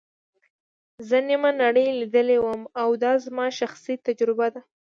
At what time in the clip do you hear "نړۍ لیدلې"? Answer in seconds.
1.61-2.37